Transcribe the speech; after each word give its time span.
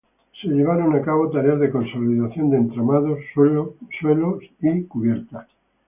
Se 0.41 0.47
llevaron 0.47 0.95
a 0.95 1.01
cabo 1.03 1.29
tareas 1.29 1.59
de 1.59 1.69
consolidación 1.69 2.49
de 2.49 2.57
entramados, 2.57 3.19
suelos 3.35 3.69
y 4.59 4.83
cubiertas. 4.85 5.47